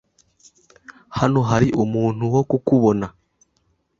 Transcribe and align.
hano 1.17 1.39
hari 1.49 1.67
umuntu 1.83 2.23
wo 2.33 2.41
kukubona. 2.49 3.05